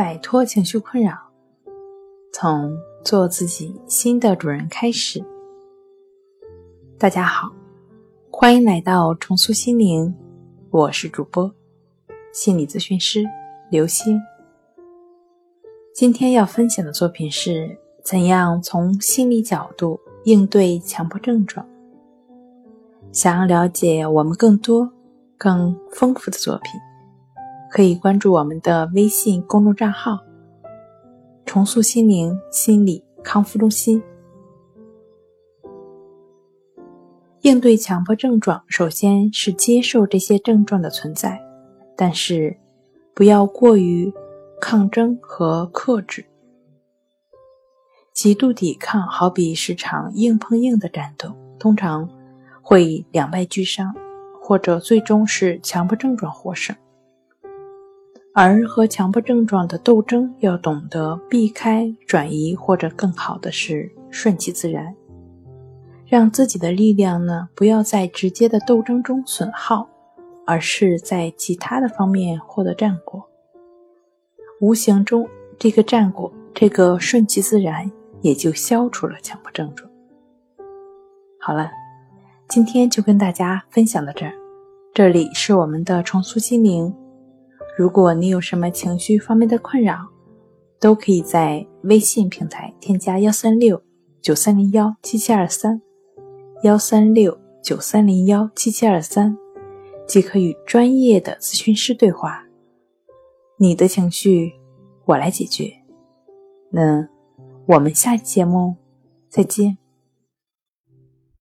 [0.00, 1.12] 摆脱情绪困扰，
[2.32, 5.22] 从做自己新的主人开始。
[6.98, 7.50] 大家好，
[8.30, 10.14] 欢迎来到重塑心灵，
[10.70, 11.54] 我是主播
[12.32, 13.26] 心理咨询师
[13.70, 14.18] 刘星。
[15.94, 21.68] 今天要分享的作品是怎样从心理角度应对强迫症状。
[23.12, 24.90] 想要了解我们更多、
[25.36, 26.80] 更丰富的作品。
[27.70, 30.18] 可以关注我们的微信公众账号
[31.46, 34.02] “重塑心灵心理康复中心”。
[37.42, 41.40] 应对强迫症状，首先是接受这些症状的存在，
[41.96, 42.58] 但是
[43.14, 44.12] 不要过于
[44.60, 46.26] 抗争和克制。
[48.12, 52.10] 极度抵抗好比是场硬碰硬的战斗，通常
[52.60, 53.94] 会两败俱伤，
[54.42, 56.74] 或者最终是强迫症状获胜。
[58.42, 64.94] 而和强迫症状的斗争，要懂得避开、转移，或者更好的是顺其自然，
[66.06, 69.86] 让自己的力量呢不要在直接的斗争中损耗，
[70.46, 73.22] 而是在其他的方面获得战果。
[74.58, 79.86] 无形中，这个战果，这个顺其自然，也就消除了强迫症状。
[81.38, 81.70] 好了，
[82.48, 84.32] 今天就跟大家分享到这儿，
[84.94, 86.90] 这里是我们的重塑心灵。
[87.80, 90.06] 如果你有什么情绪方面的困扰，
[90.78, 93.82] 都可以在微信平台添加幺三六
[94.20, 95.80] 九三零幺七七二三，
[96.62, 99.34] 幺三六九三零幺七七二三，
[100.06, 102.44] 即可与专业的咨询师对话。
[103.56, 104.52] 你的情绪，
[105.06, 105.72] 我来解决。
[106.68, 107.08] 那
[107.64, 108.76] 我们下期节目
[109.30, 109.79] 再见。